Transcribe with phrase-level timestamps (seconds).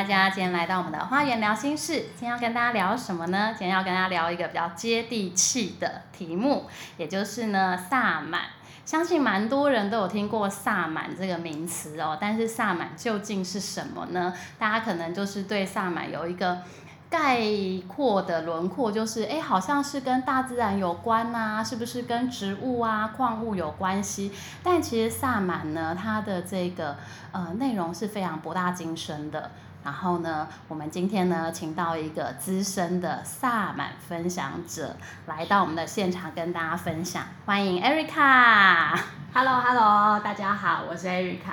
[0.00, 1.92] 大家今天来到我们的《花园聊心事》。
[1.96, 3.50] 今天要跟大家聊什么呢？
[3.50, 6.64] 今天要跟大家聊一个比较接地气的题目，
[6.96, 8.44] 也就是呢萨满。
[8.86, 14.32] 相信蛮多人都有听过萨满这个名词哦，但是萨满究竟是什么呢？
[14.58, 16.62] 大家可能就是对萨满有一个
[17.10, 17.42] 概
[17.86, 24.32] 括的轮廓，就是哎，好像是跟大自然有关呐，是不是跟植物啊、矿物有关系？
[24.62, 26.96] 但其实萨满呢，它的这个
[27.32, 29.50] 呃内容是非常博大精深的。
[29.82, 34.94] 然后呢，我们今天呢，请到一个资深的萨满分享者
[35.26, 38.94] 来到我们的现场跟大家分享，欢迎 Erica。
[39.32, 41.50] Hello Hello，大家好，我是 Erica。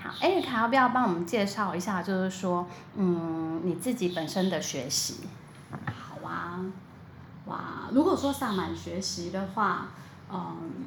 [0.00, 5.20] 好，Erica 要不要帮我们介绍一下，就是说，嗯，你自己本身的学习？
[5.70, 6.58] 好啊，
[7.46, 7.60] 哇，
[7.92, 9.86] 如果说萨满学习的话，
[10.28, 10.84] 嗯，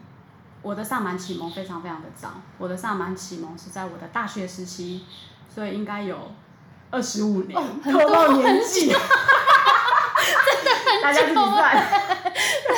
[0.61, 5.05] 我的萨满启蒙非常非常的早，我的萨满启蒙是在我的大学时期，
[5.49, 6.17] 所以应该有。
[6.95, 11.75] 二十五年，很多年纪， 真的很大家自己算。
[12.31, 12.75] 对，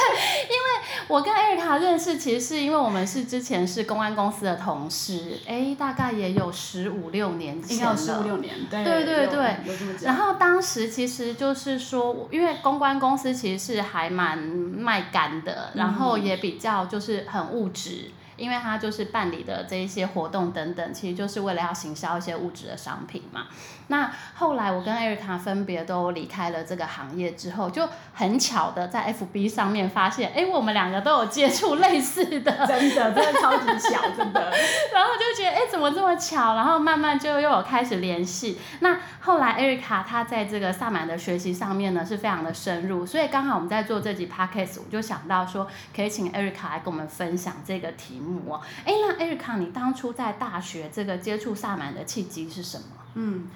[0.50, 0.66] 因为
[1.08, 7.96] 我跟艾瑞卡认识，其实是因为我们是之前是公安公司的同事，哎，大概也有十五六年前了。
[7.96, 9.58] 十五六年，对对对
[10.02, 18.10] 然后当时其实就是说，因为公关公司其实是还蛮卖干的，然后也比较就是很物质。
[18.38, 23.48] 因为他就是办理的这一些活动等等，其实就是为了要行销一些物质的商品嘛。
[23.90, 34.52] 那后来我跟艾瑞卡分别都离开了这个行业之后，就很巧的在 FB 上面发现，哎，我们两个都有接触类似的，真的，真的 超级巧，真的。
[34.94, 36.56] 然后就觉得，哎，怎么这么巧？
[36.56, 38.60] 然后慢慢就又有开始联系。
[38.82, 45.66] 那后来艾瑞卡他在这个萨满的学习上面呢是非常的深入，所以刚好我们在做这集 Podcast，我就想到说，
[45.96, 48.62] 可以请艾瑞卡来跟我们分享这个题目哦。
[48.86, 52.86] 哎，那艾瑞卡，你当初在大学这个接触萨满的契机是什么？
[53.16, 53.48] 嗯，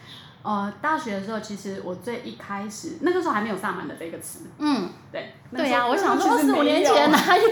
[0.44, 4.42] 呃，大学的时候，其实我最一开始那个时候还没有萨满的这个词。
[4.58, 5.34] 嗯，对。
[5.52, 7.44] 对呀，我想说四五年前哪有？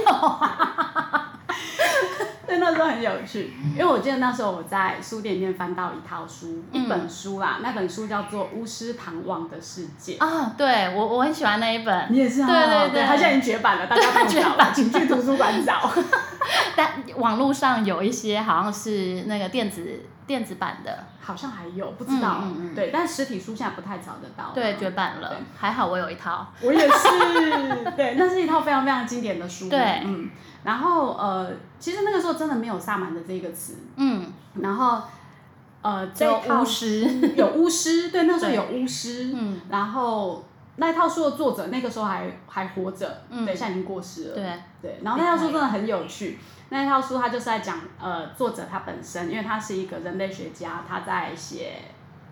[2.49, 12.07] 对，那时候很有趣，因为我记得那时候我在书店里面翻到一套书，一本书啦，那本书叫做《巫师唐望的世界》啊，对我我很喜欢那一本。
[12.09, 12.47] 你也是啊？
[12.47, 15.91] 对对对，它现在已经绝版了，大家不用找了，请去图书馆找。
[16.75, 22.43] 但网络上有一些好像是那个电子电子版的，好像还有不知道，
[22.75, 25.37] 对，但实体书现在不太找得到，对，绝版了。
[25.57, 30.29] 还好我有一套，我也是，对，那是一套非常非常经典的书，对，嗯，
[30.63, 34.31] 然后呃，其实那个时候真的没有萨满的这个词，嗯，
[34.61, 35.01] 然后
[35.81, 40.45] 呃，有巫师，有巫师，对，那时候有巫师，嗯，然后。
[40.79, 44.35] 那一套书的作者那个时候还还活着，对现在已经过世了。
[44.35, 46.39] 对对，然后那套书真的很有趣。
[46.69, 51.81] 那一套书它就是在讲，呃，作者他本身，因为他是一个人类学家，他在写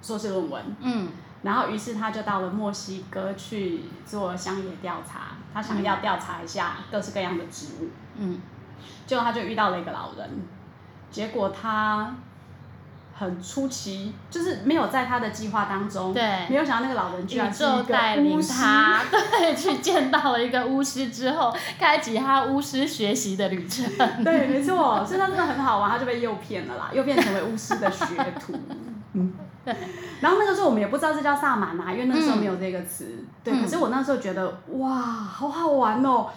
[0.01, 0.75] 硕士论文。
[0.79, 1.09] 嗯。
[1.43, 7.89] 然后于是他就到了墨西哥去做乡野调查，他想要调查一下各式各样的植物。
[8.15, 8.41] 嗯。
[9.05, 10.29] 结果他就遇到了一个老人，
[11.11, 12.15] 结果他。
[13.19, 18.53] 很出奇，就是没有在他的计划当中，对，没有想到那个老人居然是一个巫师，
[19.09, 23.83] 对，去见到了一个巫师之后，开启他巫师学习的旅程。
[24.23, 28.05] 对，没错，所以他真的很好玩，他就被诱骗了啦，诱骗成为巫师的学
[28.39, 28.53] 徒。
[29.13, 29.33] 嗯，
[29.65, 29.75] 对。
[30.21, 33.25] 然后那个时候我们也不知道这叫萨满啊，因为那个时候没有这个词。
[33.43, 36.27] 对，可是我那时候觉得哇，好好玩哦！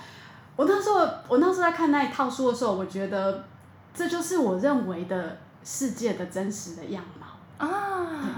[0.56, 3.44] 我那时候我那时候在看那一套书的时候，我觉得
[3.92, 5.36] 这就是我认为的。
[5.62, 7.26] 世界的真实的样貌
[7.58, 7.68] 啊，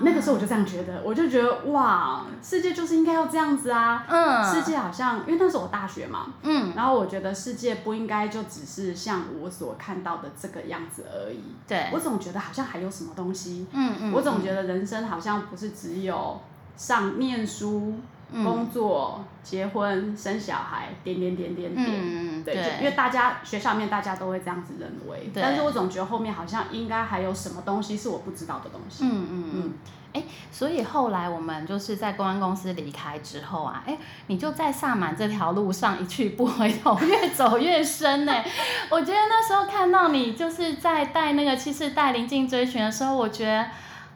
[0.00, 4.04] 那个时候我就这样觉得，我就觉得哇，世界就是应该要这样子啊。
[4.08, 11.54] 嗯，世界好像因为那是我大学嘛，嗯，然后我觉得世界不应该就只是像我所看到的这个样子而已。
[11.68, 13.66] 对，我总觉得好像还有什么东西。
[13.72, 16.40] 嗯嗯，我总觉得人生好像不是只有
[16.76, 17.94] 上念书。
[18.32, 29.04] 工作、结婚、生小孩，点点点点点，对，因为大家学校里面大家都会这样子认为，但是我总觉得后面好像应该还有什么东西是我不知道的东西。
[29.04, 29.72] 嗯嗯嗯，
[30.14, 33.98] 哎，所以后来我们就是在公安公司离开之后啊，哎，
[34.28, 38.32] 你就在萨满这条路上一去不回头，越走越深呢。
[38.88, 43.66] 我觉得那时候看到你就是在带那个气势带临近追寻的时候，我觉得。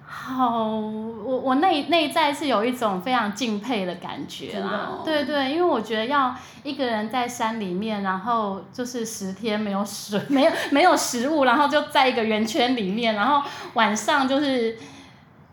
[0.09, 4.89] 好，我我内内在是有一种非常敬佩的感觉啦。
[4.91, 13.43] 哦、对对，因为我觉得要一个人在山里面，然后就是十天没有水， 没有没有食物，然后就在一个圆圈里面，然后
[13.75, 14.79] 晚上就是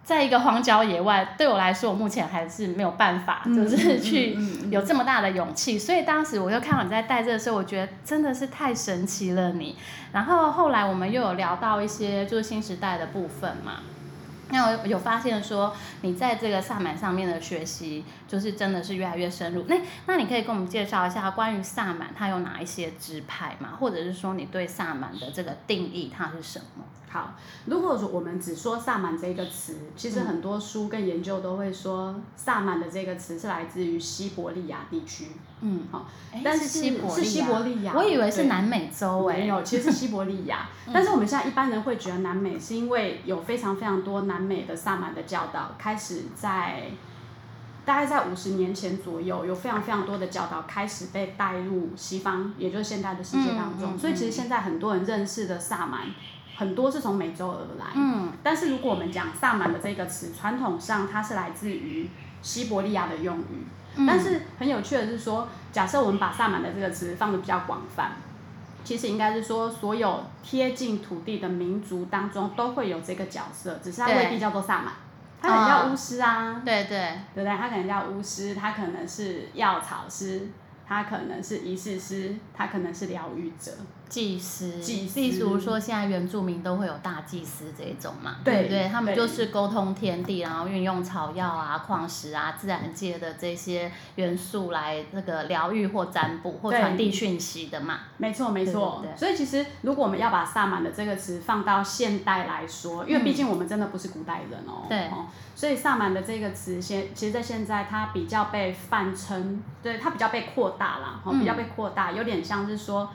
[0.03, 4.37] 在一个荒郊野外，对我来说，我目前还是没有办法，就是去
[4.69, 5.79] 有这么大的勇气。
[5.79, 9.75] 所以当时我就看到你在带这个时候，我觉得真的是太神奇了你。
[10.11, 13.79] 然后后来我们又有聊到一些就是新时代的部分嘛。
[14.49, 19.65] 那我有发现说，你在这个萨满上面的学习，就是真的是越来越深入。
[19.67, 19.75] 那
[20.05, 23.69] 那你可以跟我们介绍一下关于萨满，它有哪一些支派嘛？
[23.79, 26.83] 或者是说你对萨满的这个定义它是什么？
[27.13, 35.27] 好，如果说我们只说萨满这个词，其实很多书跟研究都会说，萨满的这个词是来自于西伯利亚地区。
[35.61, 36.07] 嗯，好，
[36.43, 40.67] 但是西伯是西伯利亚，我以为是南美洲哎，没有，其实是西伯利亚。
[40.91, 46.85] 但是我们现在一般人会觉得南美，是因为有非常非常多南美的萨满的教导开始在，
[47.85, 53.95] 大概在五十年前左右，有非常非常多的教导开始被带入西方，也就是现代的世界当中。
[53.99, 56.07] 所以其实现在很多人认识的萨满。
[56.55, 62.09] 很多是从美洲而来，嗯，但是如果我们讲萨满的这个词，传统上它是来自于
[62.41, 63.65] 西伯利亚的用语，
[64.07, 68.11] 但是很有趣的是说，假设我们把萨满的这个词放的比较广泛，
[68.83, 74.93] 其实应该是说所有贴近土地的民族当中都会有这个角色，只是它未必叫做萨满，
[75.41, 77.57] 他可能叫巫师啊，对对，对不对？
[77.57, 80.49] 它可能叫巫师，他可能是药草师，
[80.87, 83.71] 他可能是仪式师，他可能是疗愈者。
[84.13, 88.87] 祭司，祭司，例如说现在原住民都会有大祭司这一种嘛，对不对？
[88.87, 98.01] 他们就是沟通天地，然后运用草药啊、矿石啊、自然界的这些元素来那个疗愈或占卜或传递讯息的嘛。
[98.17, 99.03] 没错，没错。
[99.17, 105.09] 所以其实如果我们要把萨满的这个词放到现代来说，因为毕竟我们真的不是古代人哦，对，
[105.55, 113.09] 所以萨满的这个词现，其实在现在它比较被泛称，对，它比较被扩大了，比较被扩大，有点像是说。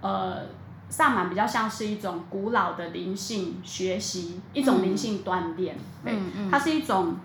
[0.00, 0.46] 呃，
[0.88, 7.16] 萨满比较像是一种古老的灵性学习，一种灵性锻炼，嗯嗯，它是一种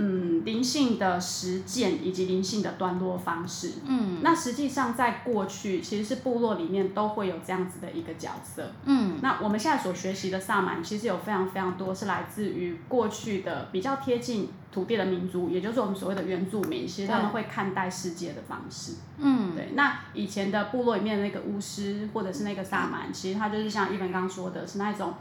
[0.00, 14.48] 嗯灵性的实践以及灵性的段落方式，嗯，那实际上在过去其实是部落里面都会有这样子的一个角色，嗯，那我们现在所学习的萨满其实有非常非常多是来自于过去的比较贴近。
[14.72, 18.92] 土地的民族，也就是我们所谓的原住民，其实他们会看待世界的方式。
[19.18, 19.70] 嗯，对。
[19.74, 25.14] 那以前的部落里面的那个巫师，或者是那个萨满，其实他就是像一文刚刚说的，是那种，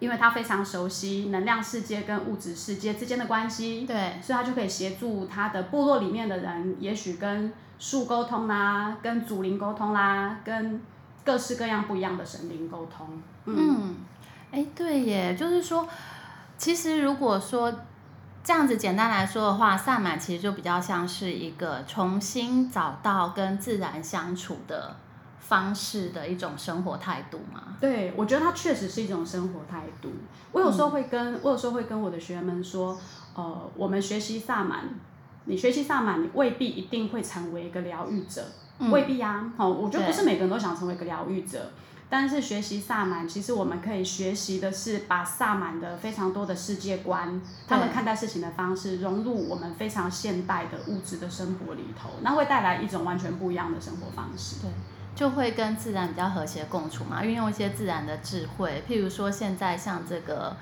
[0.00, 10.82] 因为他非常熟悉能量世界跟物质世界之间的关系，对，所以他就可以协助他的部落里面的人，也许跟树沟通啦，跟祖灵沟通啦，跟
[11.24, 13.06] 各式各样不一样的神灵沟通。
[13.44, 13.94] 嗯，
[14.50, 15.88] 哎，对耶，就是说，
[16.58, 17.72] 其实如果说。
[18.42, 24.96] 这样子简单来说的话，萨满其实就比较像是一个重新找到跟自然相处的
[25.40, 27.76] 方式的一种生活态度嘛。
[27.80, 30.10] 对，我觉得它确实是一种生活态度。
[30.52, 32.96] 我有时候会跟我有时候会跟我的学员们说，
[33.34, 34.84] 呃，我们学习萨满，
[35.46, 38.44] 你学习萨满，你未必一定会成为一个疗愈者，
[38.90, 39.52] 未必啊。
[39.56, 41.70] 好，我觉得不是每个人都想成为一个疗愈者。
[42.12, 54.56] 但是学习萨满，其实我们可以学习的是把萨满的非常多的世界观，他们看待事情的方式融入我们非常现代的物质的生活里头，那会带来一种完全不一样的生活方式。
[54.60, 54.70] 对，
[55.14, 60.56] 就会跟自然比较和谐共处嘛，运用一些自然的智慧，譬如说现在像这个。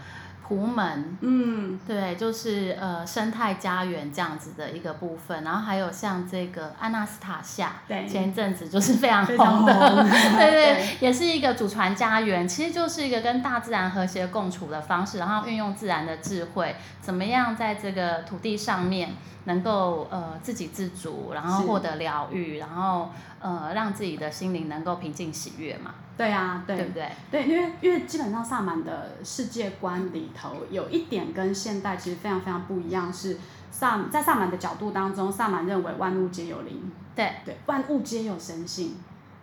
[0.48, 10.04] 湖门，嗯，对，就是呃生态家园这样子的一个部分，然后还有像这个安纳斯塔夏，对，前一阵子就是非常红的，
[10.38, 19.10] 对对，也是一个祖传家园，其实就是一个跟大自然和谐共处的方式，然后运用自然的智慧，怎么样在这个土地上面
[19.44, 25.92] 能够呃自给自足，然后获得疗愈，然后呃让自己的心灵能够平静喜悦嘛。
[26.18, 26.76] 对啊，对。
[26.76, 27.08] 不对？
[27.30, 33.38] 对，因为因为基本上萨满的世界观里头有一点跟现代其实非常非常不一样，是
[33.70, 37.32] 萨在萨满的角度当中，萨满认为万物皆有灵，对。
[37.44, 38.96] 对，万物皆有神性，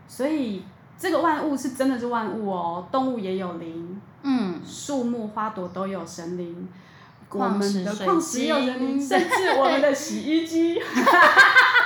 [0.08, 0.64] 所以
[1.00, 6.68] 这个万物是真的是万物哦，动物也有灵，嗯，树木花朵都有神灵，
[7.30, 10.78] 我们的矿石有神灵，甚至我们的洗衣机，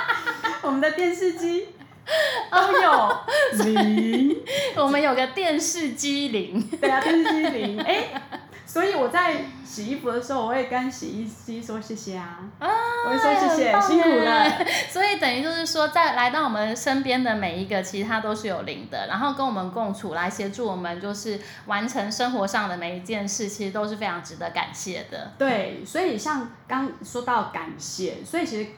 [0.62, 1.68] 我们的电视机。
[2.50, 3.16] 都有。
[3.64, 4.36] 零，
[4.76, 8.22] 我们有个电视机零，对啊，电视机零，哎，
[8.66, 12.68] 所以我在洗衣服的时候，我会跟洗衣机说谢谢啊，啊，
[13.06, 14.64] 我会说谢谢，辛苦了。
[14.88, 25.32] 所以等于就是说，在来到我们身边的每一个，其实他都是有灵的，然后跟我们共处，来协助我们，就是完成生活上的每一件事，其实都是非常值得感谢的。
[25.38, 28.70] 对，所以像刚说到感谢，所以其实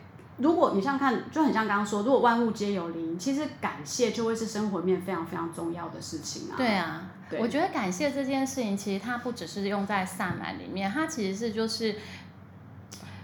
[0.42, 6.54] 如果你像看，就很像刚刚说，如果万物皆有灵，其实感谢就会是生活里面非常非常重要的事情啊。
[6.56, 11.94] 对啊，对我觉得感谢这件事情，其实它不只是用在萨满里面，它其实是就是。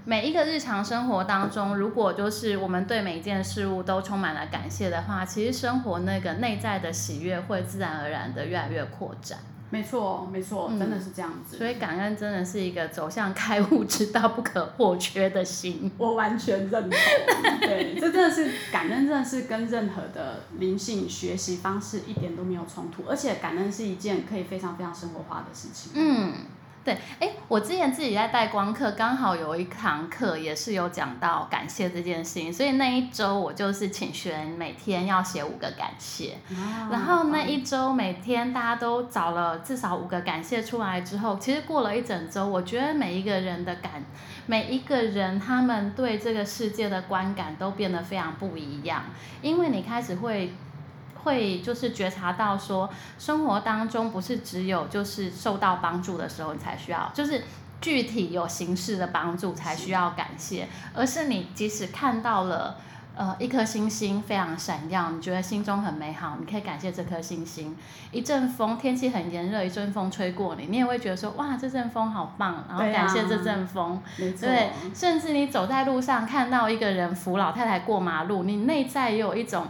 [0.04, 9.38] 每一个日常生活当中，如果就是我们对每一件事物都充满了感谢的话，其实生活那个内在的喜悦会自然而然的越来越扩展。
[9.70, 11.56] 没错，没错，嗯真的是这样子。
[11.56, 15.90] 所以感恩真的是一个走向开悟之道不可或缺的心。
[15.98, 16.90] 我完全认同，
[17.60, 25.92] 对， 这真的是感恩，真的是跟任何的灵性学习方式一点都没有冲突，而且感恩是一件可以非常非常生活化的事情。
[25.94, 26.32] 嗯，
[26.88, 44.02] 对，哎，我之前自己在带光课，刚好有一堂课也是有讲到感谢这件事情，所以那一周我就是请学员每天要写五个感谢，啊然后那一周每天大家都找了至少五个感谢出来之后，其实过了一整周，我觉得每一个人的感，
[44.46, 49.04] 每一个人他们对这个世界的观感都变得非常不一样，
[49.42, 50.54] 因为你开始会。
[51.24, 57.44] 会就是觉察到说，生活当中不是只有就是受到帮助的时候你才需要，就是
[57.80, 62.76] 具体有形式的帮助才需要感谢，而是你即使看到了。
[63.20, 67.76] 呃，一颗星星非常闪耀，你觉得心中很美好，你可以感谢这颗星星。
[68.12, 74.00] 一阵风，天气很炎热，一阵风吹过你，你也会觉得说，哇，这阵风好棒，然后感谢这阵风。
[74.16, 79.66] 对，甚至你走在路上看到一个人扶老太太过马路，你内在也有一种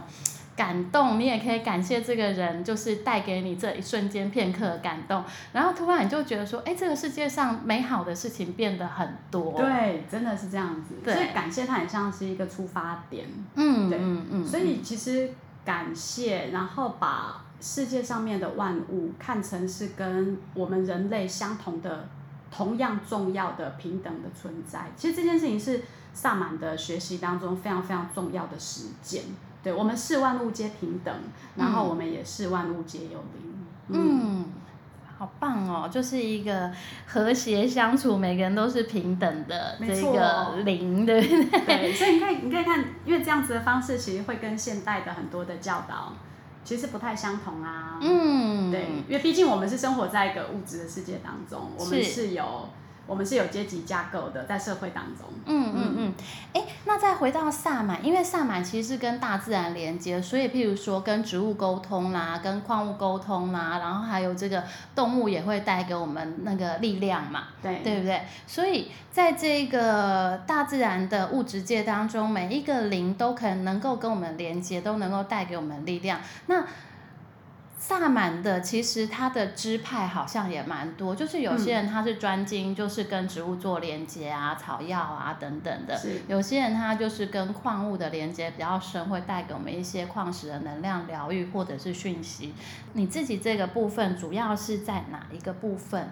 [0.59, 5.23] 感动，你也可以感谢这个人，就是带给你这一瞬间片刻的感动，
[5.53, 10.95] 然后突然你就觉得说，哎，这个世界上美好的事情变得很多。，对，真的是这样子。
[11.01, 13.25] 对所以感谢它很像是一个出发点，
[13.55, 15.31] 嗯对嗯嗯，所以其实
[15.63, 22.09] 感谢，然后把世界上面的万物看成是跟我们人类相同的、
[22.51, 24.87] 同样重要的平等的存在。
[24.97, 29.23] 其实这件事情是萨满的学习当中非常非常重要的实践。
[29.61, 31.13] 对我们视万物皆平等，
[31.55, 33.65] 然后我们也是万物皆有灵。
[33.89, 34.45] 嗯，
[35.17, 36.71] 好棒哦，就是一个
[37.05, 41.59] 和谐相处，每个人都是平等的这个零，对不对？
[41.65, 46.13] 对，所以你可以你可以看，因为这样子的方式其实会跟现代的很多的教导
[46.63, 47.97] 其实不太相同啊。
[48.01, 52.69] 嗯，对，因为毕竟我们是生活在一个物质的世界当中，我们是是有
[53.09, 55.25] 我们是有阶级架构的，在社会当中。
[55.45, 56.13] 嗯嗯嗯，
[56.53, 64.63] 哎，那再回到萨满，因为萨满其实是跟大自然连接，所以譬如说跟植物沟通啦，跟矿物沟通啦，然后还有这个
[64.93, 68.21] 动物也会带给我们那个力量嘛，对对不对？
[68.45, 76.19] 所以在这个大自然的物质界当中，每一个灵都可能能够跟我们连接，都能够带给我们力量。
[76.45, 76.63] 那
[77.81, 85.95] 萨满的其实它的支派好像也蛮多，就是有些人他是专精，就是跟植物做连接啊、草药啊等等的；
[86.27, 92.53] 有些人他就是跟矿物的连接比较深，会带给我们一些矿石的能量疗愈或者是讯息。
[92.93, 96.11] 你自己这个部分主要是在哪一个部分？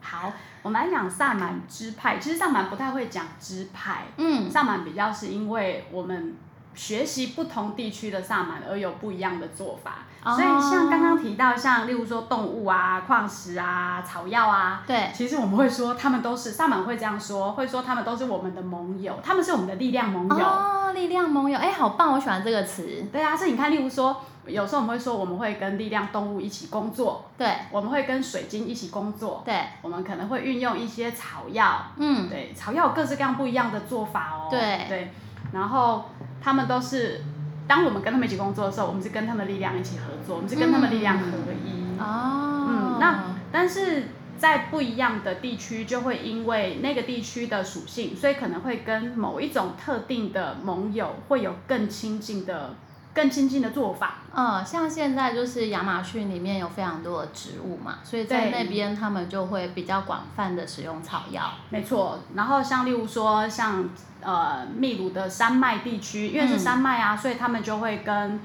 [0.00, 0.32] 好，
[0.62, 2.18] 我们来讲萨满支派。
[2.18, 6.34] 其实萨满不太会讲支派，嗯萨满比较是因为我们
[6.74, 9.98] 学习不同地区的萨满而有不一样的做法。
[10.24, 10.34] 哦。
[10.34, 20.46] 所以像刚刚提到，像例如说动物啊、矿石啊、草药啊，对，其实我们会说他们都是萨满会这样说，会说他们都是我们的盟友，他们是我们的力量盟友。
[20.46, 23.04] 哦，力量盟友，哎，好棒，我喜欢这个词。
[23.12, 27.48] 对啊，所以你看，例如说，有时候我们会说我们会跟力量动物一起工作，对。
[27.70, 34.48] 我们会跟水晶一起工作，对，我们可能会运用一些草药，嗯，对，草药有各式各样不一样的做法哦。
[34.50, 34.86] 对。
[34.88, 35.12] 对，
[35.52, 36.09] 然后
[36.42, 37.20] 他们都是，
[37.68, 41.26] 当我们跟他们一起工作的时候，我们是跟他们力量一起合作，我们是跟他们力量合
[41.64, 41.98] 一。
[42.00, 44.04] 哦，嗯，那但是
[44.38, 52.74] 在不一样的地区，就会因为那个地区的属性，所以可能会跟某一种特定的盟友会有更亲近的、
[53.12, 54.14] 更亲近的做法。
[54.32, 61.50] 嗯，像现在就是亚马逊里面有非常多的植物嘛，所以在那边他们就会比较广泛的使用草药。
[61.70, 63.88] 没错，然后像例如说像
[64.20, 68.40] 呃秘鲁的山脉地区，因为是山脉啊，所以他们就会跟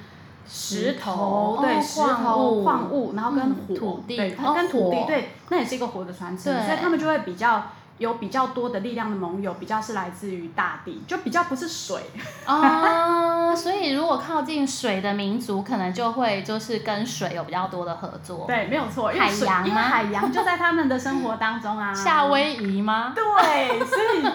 [0.47, 7.63] 石头，石头哦对石矿头物矿物，然后跟嗯，土地对，跟土地，火对，那也是一个火的传承，对所以他们就会比较。
[7.97, 12.01] 有比较多的力量的盟友，比较是来自于大地，就比较不是水，
[12.45, 12.61] 哦，哦，
[13.55, 18.45] 所以如果靠近水的民族，可能就会就是跟水有比较多的合作。
[18.47, 21.93] 对，没有错，海洋吗海洋就在他们的生活当中啊。
[21.95, 23.13] 夏威夷吗？
[23.15, 24.25] 对，所以。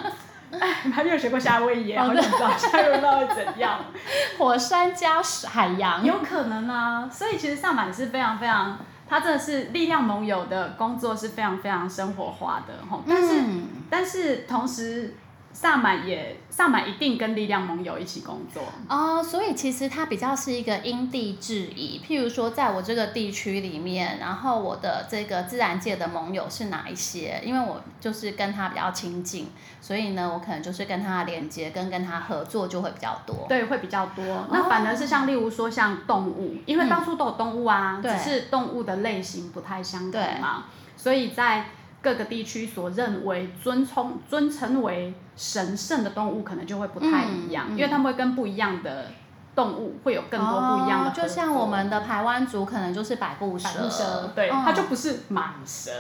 [0.58, 3.78] 哎，你还没有学过夏威夷耶，哦好想知道夏威夷不知道会怎样。
[4.36, 6.04] 火山加水海洋。
[6.04, 8.76] 有可能啊，所以其实萨满是非常非常，
[9.08, 13.04] 它真的是力量盟友的工作是非常非常生活化的吼。
[13.08, 15.14] 但是、嗯但是同时，
[15.60, 18.62] 萨满也萨满一定跟力量盟友一起工作。
[18.88, 22.00] 哦，所以其实它比较是一个因地制宜。
[22.02, 27.42] 譬如说，在我这个地区里面，然后我的这个自然界的盟友是哪一些？
[27.44, 29.48] 因为我就是跟他比较亲近，
[29.82, 33.44] 所以呢，我可能就是跟他连接，跟跟他合作就会比较多。
[33.46, 34.24] 对，会比较多。
[34.50, 40.64] 那反而是像例如说像动物，因为到处都有动物啊，对只是动物的类型不太相同嘛，
[40.96, 41.66] 所以在
[42.02, 49.06] 各个地区所认为尊崇尊称为神圣的动物，可能就会不太一样，嗯嗯因为他们会跟不一样的
[49.54, 55.90] 动物会有更多不一样的、哦就像我们的台湾族可能就是百步蛇，百步蛇，对，嗯它就不是蟒蛇？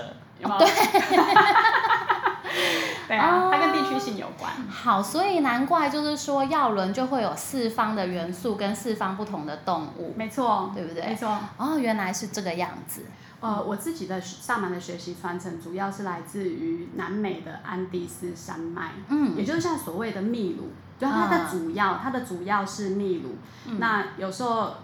[0.40, 0.66] 对，
[3.08, 4.50] 对啊，它跟地区性有关。
[4.70, 11.38] 好，所以难怪就是说药轮就会有四方的元素跟四方不同的动物，没错，对不对没错。
[11.58, 13.04] 哦，原来是这个样子。
[13.40, 20.68] 呃，我自己的萨满的学习传承，主要是来自于南美的安第斯山脉，嗯也就是像所谓的秘鲁，
[20.98, 23.30] 就它的主要，它的主要是秘鲁。
[23.66, 24.74] 嗯那有时候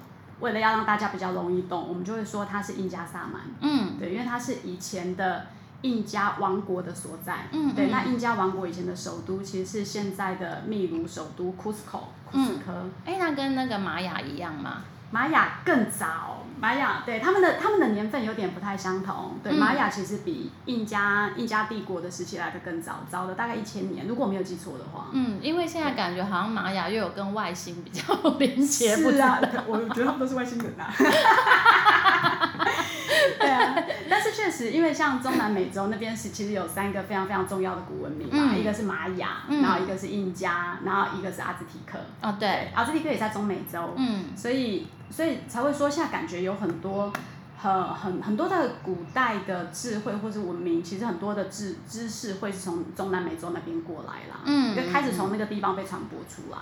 [0.41, 5.49] 为了要让大家比较容易懂，我们就会说它是印加萨满，嗯对，因为它是以前的
[5.83, 7.49] 印加王国的所在。
[7.53, 11.99] 对，嗯对那印加王国以前的首都其实是现在的秘鲁首都库斯科，
[12.31, 12.89] 库斯科。
[13.05, 14.83] 哎，那跟那个玛雅一样吗？
[15.11, 19.39] 玛雅更早，玛雅对他们的他们的年份有点不太相同。
[19.43, 25.07] 对，嗯玛雅其实比印加印加帝国的时期来的更早，早了大概一千年，如果没有记错的话。
[25.13, 28.03] 嗯，因为现在感觉好像玛雅又有跟外星比较
[28.39, 30.93] 连接，不知是啊道，我觉得他们都是外星人啊。
[33.39, 33.77] 对啊，
[34.09, 38.59] 但是确实，因为像中南美洲那边是其实有三个非常非常重要的古文明嘛，嗯。
[38.59, 39.63] 一个是玛雅，嗯。
[39.63, 41.99] 然后一个是印加，然后一个是阿兹提克。
[42.23, 43.95] 哦，对，阿兹提克也在中美洲。
[43.97, 44.27] 嗯。
[44.37, 47.13] 所以所以才会说，现在感觉有很多
[47.59, 56.59] 很很很多的古代的智慧或是文明，其实很多的知知识会是从中南美洲那边过来啦，嗯就开始从那个地方被传播出来。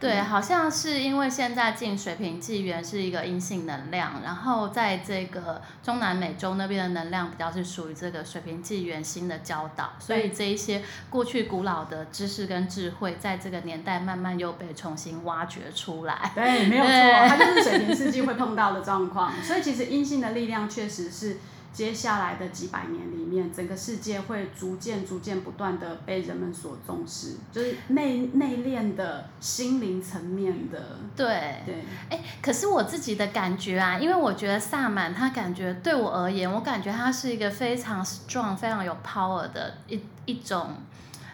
[0.00, 16.32] 对，好像是因为现在进水平纪元是一个阴性能量，然后在这个中南美洲那边的能量比较是属于这个水平纪元新的教导，所以这一些过去古老的知识跟智慧，在这个年代慢慢又被重新挖掘出来。
[16.34, 19.32] 对，没有错，它就是水平世纪会碰到的状况。
[19.40, 21.38] 所以其实阴性的力量确实是
[21.72, 30.98] 接下来的几百年里面，整个世界会逐渐、逐渐不断的被人们所重视，就是内内敛的心灵层面的。
[31.16, 40.74] 对，对，哎，可是我自己的感觉啊，因为我觉得萨满他感觉对我而言，我感觉他是一个非常 strong、非常有 power 的一一种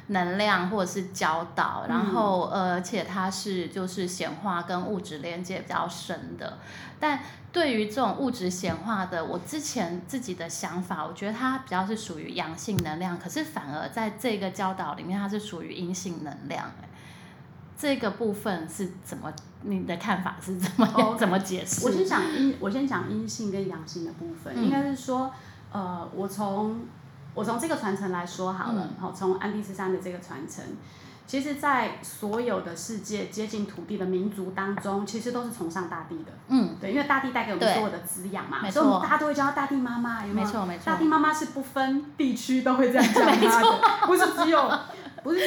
[0.08, 6.58] 能量或者是教导，然后、呃而且它是就是显化跟物质连接比较深的，
[7.00, 7.20] 但
[7.52, 16.88] 对于这种物质显化的，我之前自己的想法，我觉得它比较是属于阳性能量，可是反而在这个教导里面，它是属于阴性能量、哎
[17.80, 19.32] 这个部分是怎么？
[19.62, 21.86] 你的看法是怎么、哦怎么解释？
[21.86, 24.64] 我先讲阴，我先讲阴性跟阳性的部分，嗯。
[24.64, 25.32] 应该是说，
[25.70, 26.80] 呃，我从
[27.34, 30.64] 我从这个传承来说好了，好、从安第斯山的这个传承，
[31.26, 40.46] 其实，在所有的世界接近土地的民族当中，其实都是崇尚大地的，嗯，对，因为大地带给我们所有的滋养嘛，没所以我们大家都会叫她大地妈妈，有没有？
[40.46, 44.70] 没错没错大地妈妈是不分地区都会这样叫 她的，不是只有。
[45.20, 45.40] 不是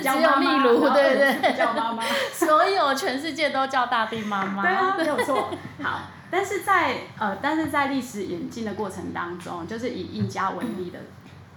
[0.00, 4.62] 只有秘鲁对对俄罗斯叫妈妈，所有全世界都叫大地妈妈。
[4.62, 5.50] 对啊，没有错。
[5.82, 10.98] 好，但是在呃，但是在历史演进的过程当中，就是以印加为例的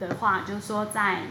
[0.08, 1.22] 的话，就是说在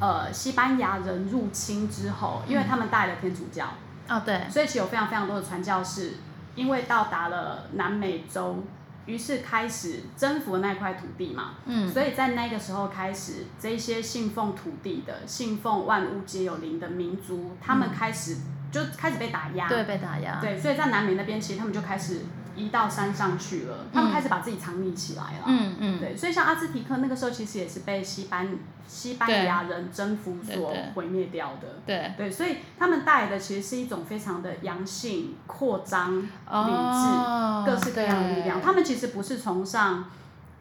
[0.00, 3.66] 呃西班牙人入侵之后，因为他们带了天主教，
[4.08, 6.14] 哦，对，所以其实有非常非常多的传教士，
[6.54, 8.64] 因为到达了南美洲，
[9.06, 11.54] 于是开始征服了那块土地嘛。
[11.64, 18.36] 嗯，所以在那个时候开始，这些信奉土地的、信奉万物皆有灵的民族，他们开始、
[18.70, 19.68] 就开始被打压。
[19.68, 20.40] 对，被打压。
[20.40, 22.20] 对，所以在南美那边，其实他们就开始
[22.58, 25.44] 移到山上去了，他们开始把自己藏匿起来了。
[25.46, 28.48] 嗯嗯，对，所以像阿兹提克那个时候，其实也是被西班
[28.86, 31.68] 西班牙人征服所毁灭掉的。
[31.86, 38.60] 对，对，所以他们带来的其实是一种非常的阳性、扩张、理智、哦各式各样的力量。
[38.60, 40.04] 他们其实不是崇尚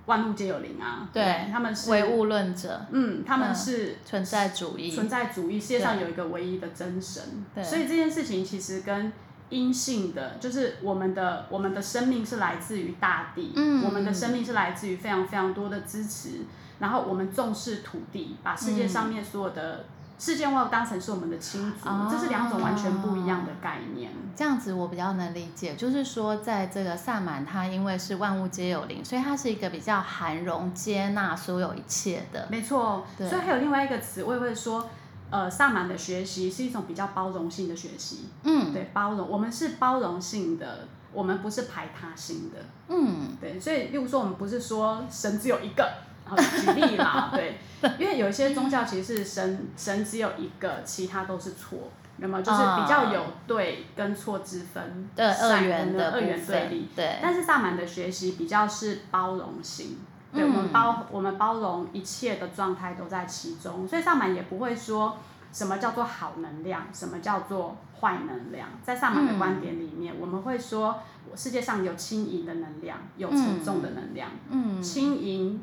[0.05, 4.89] 万物皆有灵啊，对他们是唯物论者，嗯，他们嗯是存在主义。
[4.89, 9.11] 存在主义，世界上有一个唯一的真神，对所以这件事情其实跟
[9.49, 16.41] 阴性的，就是我们的我们的生命是来自于大地，嗯我们的生命是来自于非常非常多的支持，
[16.79, 19.85] 然后我们重视土地，把世界上面所有的
[20.19, 24.11] 世界万物当成是我们的亲族，哦这是两种完全不一样的概念。
[24.35, 32.47] 这样子我比较能理解，就是说，在这个萨满，它因为是万物皆有灵，所以它是一个比较含容、接纳所有一切的。
[32.51, 34.87] 没错，对所以还有另外一个词，我也会说，
[35.29, 38.29] 呃，萨满的学习是一种比较包容性的学习。
[38.43, 42.57] 嗯对，包容，我们是包容性的，我们不是排他性的。
[42.87, 45.89] 嗯对，所以例如说，我们不是说神只有一个，
[46.25, 47.57] 然后举例啦，对，
[47.99, 51.77] 因为有一些宗教其实是神神只有一个，其他都是错，
[52.17, 59.97] 那么就是比较有对跟错之分，对，二善元的二元对立。，对，但是萨满的学习比较是包容性，
[60.37, 65.17] 对、嗯我们包我们包容一切的状态都在其中，所以萨满也不会说
[65.51, 68.69] 什么叫做好能量，什么叫做坏能量。
[68.83, 70.99] 在萨满的观点里面，我们会说
[71.35, 74.29] 世界上有轻盈的能量，有沉重的能量。
[74.49, 75.61] 嗯，轻盈、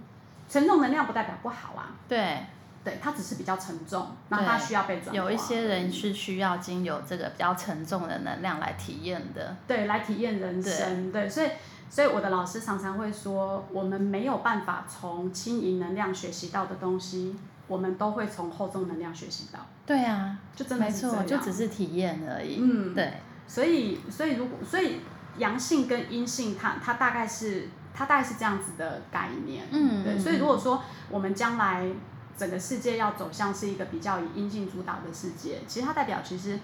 [0.48, 2.44] 沉重能量不代表不好啊，对，
[2.82, 9.56] 对，它只是比较沉重，然后它需要被转化有一些人是需要经由这个比较沉重的能量来体验的。
[9.66, 11.48] 对，来体验人生，对，所以
[11.94, 17.36] 所以我的老师常常会说，我们没有办法从轻盈能量学习到的东西，
[17.68, 22.58] 我们都会从厚重能量学习到，对啊，就真的没错，是这样，就只是体验而已。
[22.60, 25.02] 嗯，对，所以所以如果所以
[25.38, 31.86] 阳性跟阴性它，它大概是它大概是这样子的概念，对，嗯对所以如果说我们将来
[32.36, 36.58] 整个世界要走向是一个比较以阴性主导的世界，其实它代表其实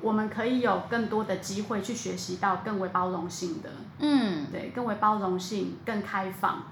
[0.00, 6.62] 我们可以有更多的机会去学习到更为包容性的，嗯，对，更为包容性、更开放，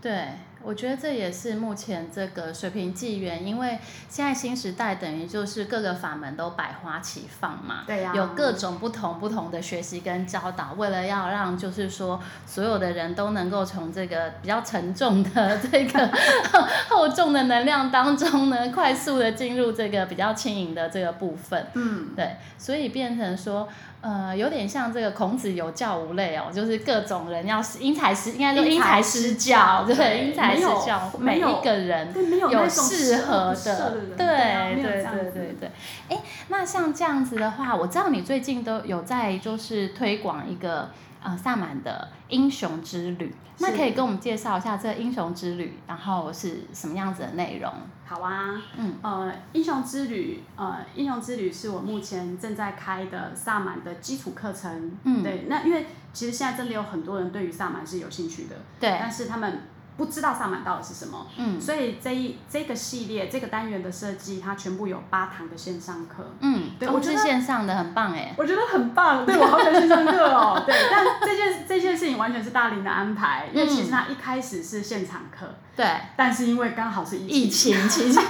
[0.00, 16.10] 对，我觉得这也是目前这个水平纪元，因为现在新时代等于就是各个法门都百花齐放嘛，对呀、有各种不同不同的学习跟教导，为了要让就是说所有的人都能够从这个比较沉重的 这个
[16.90, 21.66] 厚重的能量当中呢，快速的进入这个比较轻盈的这个部分。
[21.74, 23.68] 嗯，对，所以变成说，
[24.00, 32.14] 呃，有点像这个孔子有教无类哦，就是各种人要因材施，应该说因材施教，对，对因材施教，每一个人
[32.48, 35.70] 有适合的，对对对对对。
[36.08, 40.90] 哎，那像这样子的话，我知道你最近都有在就是推广一个
[41.22, 47.72] 呃萨满的英雄之旅，那可以跟我们介绍一下这个英雄之旅，然后是什么样子的内容？
[48.06, 54.90] 好啊，嗯，呃，英雄之旅，呃，英雄之旅是我目前正在开的萨满的基础课程。
[55.04, 55.22] 嗯。
[55.22, 59.60] 对，那因为其实现在真的有很多人对于萨满是有兴趣的，对，但是他们
[59.98, 61.60] 不知道上满到底是什么，嗯。
[61.60, 66.24] 所以这一这个系列这个单元的设计，它全部有八堂的线上课。
[66.40, 68.32] 嗯，都是对我觉得线上的，很棒哎。
[68.38, 70.62] 我觉得很棒，对我好喜欢线上课哦。
[70.64, 77.58] 对，但这件 这件事情完全是大林的安排，因为其实他一开始是现场课，对，但是因为刚好是疫疫情。
[77.88, 78.22] 期间，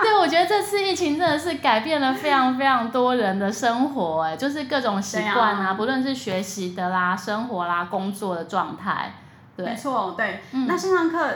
[0.00, 5.74] 对我觉得这次疫情真的是改变了非常非常多人的生活，哎，就是各种习惯啊，啊。
[5.74, 9.14] 不论是学习的啦、生活啦、工作的状态，
[9.56, 10.40] 没对，错，对。
[10.52, 11.30] 嗯那线上课，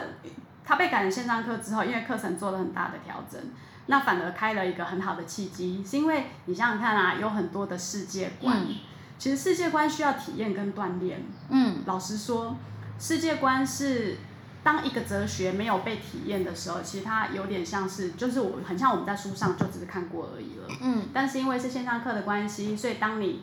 [0.65, 3.39] 他被改成线上课之后，因为课程做了很大的调整，
[3.87, 8.75] 那反而开了一个很好的契机，是因为你想想看啊，有很多的世界观，嗯
[9.17, 11.21] 其实世界观需要体验跟锻炼。
[11.49, 12.55] 嗯老实说，
[12.97, 14.15] 世界观是
[14.63, 20.67] 当一个哲学没有被体验的时候，其实它有点像是，就是我很像我们在书上就只是看过而已了。
[20.81, 23.41] 嗯但是因为是线上课的关系，所以当你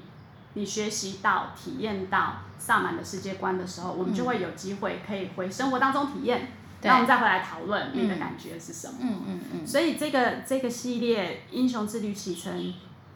[0.56, 6.48] 你学习到、体验到萨满的世界观的时候，我们就会有机会可以回生活当中体验，
[6.80, 6.88] 对。
[6.88, 8.94] 那我们再回来讨论你的感觉是什么。
[9.02, 12.58] 嗯嗯嗯，所以这个这个系列《英雄之旅启程》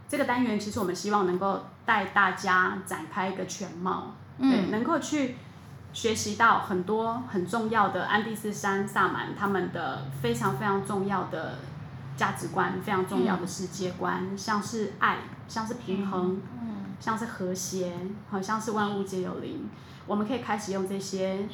[0.06, 4.70] 这个单元，其实我们希望能够带大家展开一个全貌，对，嗯。
[4.70, 5.36] 能够去
[5.94, 11.58] 学习到很多很重要的安第斯山萨满他们的非常非常重要的
[12.18, 16.59] 价值观，非常重要的世界观，像是爱，像是平衡，嗯
[17.00, 17.92] 像是和谐，
[18.30, 19.68] 好像是万物皆有灵。
[20.06, 21.48] 我们可以开始用这些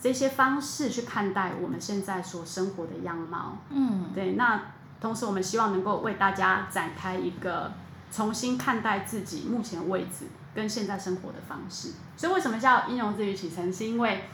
[0.00, 3.58] 这些方式去看待我们现在所生活的样貌。
[3.70, 4.60] 嗯对，那
[5.00, 7.72] 同时我们希望能够为大家展开一个
[8.10, 11.90] 重新看待自己目前位置跟现在生活的方式。
[12.16, 13.70] 所以为什么叫英雄之旅启程？
[13.72, 14.24] 是因为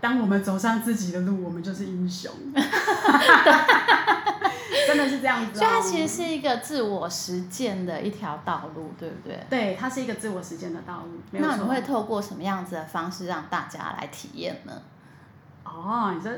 [0.00, 2.30] 当我们走上自己的路，我们就是英雄。
[5.04, 5.58] 真的是这样子、哦。
[5.58, 9.46] 所以它其实是一个自我实践的一条道路，对不对？
[9.48, 11.20] 对，它是一个自我实践的道路。
[11.32, 14.72] 那你会透过什么样子的方式让大家来体验呢？
[15.64, 16.30] 哦，你这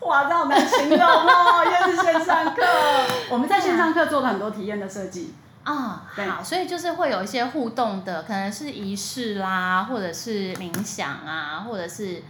[0.00, 2.62] 哇，这好难形容哦，又是线上课。
[3.30, 5.34] 我们在线上课做了很多体验的设计。
[5.64, 12.22] 啊、对好，所以就是会有一些互动的，可能是仪式啦，或者是冥想啊，或者是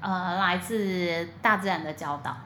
[0.00, 2.36] 呃来自大自然的教导。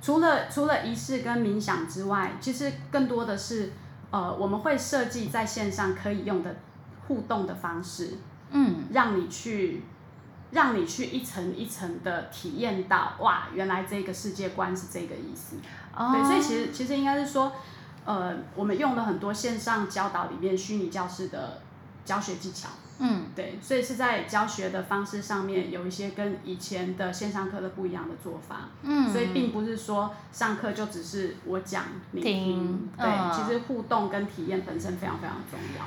[0.00, 3.72] 除了除了仪式跟冥想之外，其实更多的是
[4.10, 6.56] 呃，我们会设计在线上可以用的
[7.06, 8.14] 互动的方式，
[8.50, 9.82] 嗯，让你去
[10.50, 15.56] 让你去一层一层的体验到，哇，原来这个世界观是这个意思。
[15.94, 17.52] 哦对，所以其实其实应该是说，
[18.04, 21.60] 呃，我们用了很多线上教导里面虚拟教室的
[22.04, 22.68] 教学技巧。
[22.98, 28.68] 嗯对，所以是在教学的方式上面有一些跟以前的线上课的不一样的做法。
[28.82, 35.84] 嗯，所以并不是说上课就只是我讲你听听，对，嗯其实互动跟体验本身非常非常重要。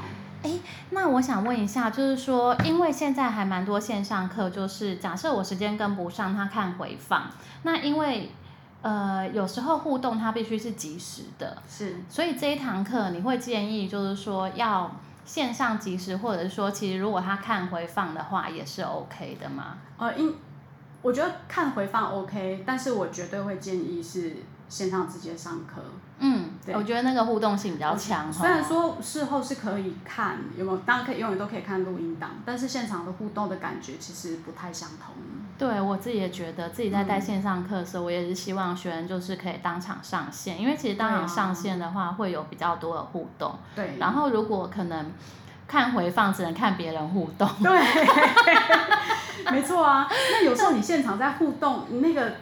[0.90, 7.30] 那我想问一下，就是说，因为现在还蛮多线上课，就是假设我时间跟不上，他看回放，
[7.62, 8.32] 那因为
[8.82, 14.90] 呃有时候互动它必须是及时的，是，所以这一堂课你会建议就是说要
[15.24, 19.78] 线上及时，或者说其实如果他看回放的话也是 OK 的吗？
[19.98, 20.36] 呃，因
[21.02, 25.82] 我觉得看回放 OK，但是我绝对会建议是线上直接上课。
[26.20, 28.32] 嗯，对我觉得那个互动性比较强。
[28.32, 35.16] 虽然哈说事后是可以看有没有，当然可以永远都可以看录音档，但是现场的互动的感觉其实不太相同。
[35.58, 43.54] 对我自己也觉得，自己在带嗯线上课的时候，我也是希望学员就是可以当场上线，因为其实当场上线的话，会有比较多的互动。
[43.76, 45.12] 对，然后如果可能
[45.68, 47.48] 看回放，只能看别人互动。
[47.62, 47.80] 对，
[49.52, 50.08] 没错啊。
[50.10, 52.34] 那有时候你现场在互动，你那个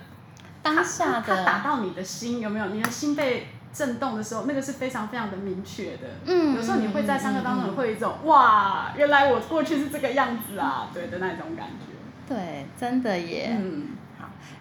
[0.61, 2.67] 当下的打，到你的心有没有？
[2.67, 6.07] 你的心被震动的时候，那个是非常非常的明确的。
[6.25, 12.33] 嗯有时候你会在上课当中会有一种哇，原来我过去是这个样子啊，对的那种感觉。
[12.33, 13.57] 对，真的耶。
[13.59, 13.87] 嗯，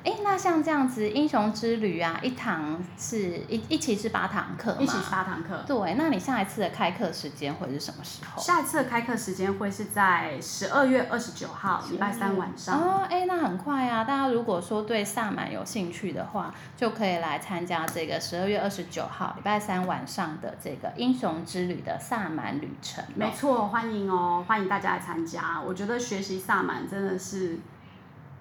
[0.04, 4.80] 哎、那像这样子英雄之旅啊，一堂是一一期是八堂课嘛？
[4.80, 5.62] 一起是八堂课。
[5.66, 8.40] 对，那你下一次的开课时间会是什么时候？
[8.40, 12.78] 下一次的开课时间会是在十二月二十九号，礼拜三晚上。
[12.78, 14.04] 哦，哎、那很快啊！
[14.04, 23.12] 大家如果说对萨满有兴趣的话，就可以来参加这个十二月二十九号礼拜三晚上的这个英雄之旅的萨满旅程咯。
[23.16, 25.60] 没错，欢迎哦，欢迎大家来参加。
[25.60, 27.58] 我觉得学习萨满真的是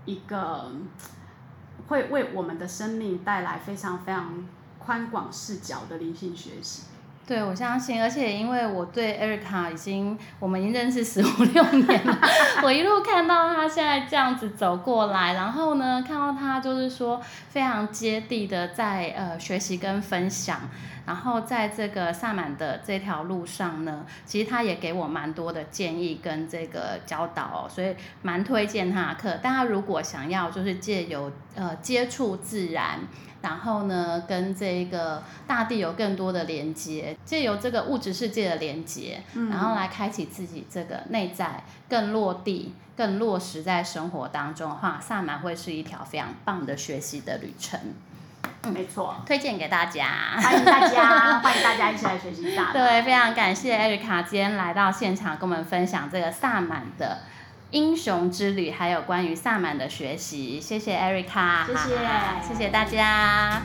[0.06, 0.71] 一个
[1.88, 4.45] 会为我们的生命带来非常非常
[4.80, 6.84] 宽广视角的灵性学习。
[7.26, 12.17] 对，我相信，而且因为我对 Erica 已经，我们已经认识十五六年了，
[12.63, 20.58] 我一路看到她现在这样子走过来，然后呢，看到她就是说非常接地的在呃学习跟分享，
[21.08, 29.38] 然后在这个萨满的这条路上呢，其实他也给我蛮多的建议跟这个教导哦，所以蛮推荐他的课。
[29.38, 33.00] 大家如果想要就是借由呃接触自然。
[33.39, 47.80] 然后呢，跟这个大地有更多的连接，借由这个物质世界的连接，嗯然后来开启自己这个内在更落地、更落实在生活当中的话，萨满会是一条非常棒的学习的旅程，
[48.63, 50.06] 没错，推荐给大家。
[50.41, 52.74] 欢迎大家， 欢迎大家一起来学习萨满。
[52.74, 57.20] 对，非常感谢艾瑞卡今天来到现场，跟我们分享这个萨满的
[57.72, 60.60] 英雄之旅，还有关于萨满的学习。
[60.60, 61.96] 谢谢艾瑞卡，谢谢
[62.48, 63.62] 谢谢大家。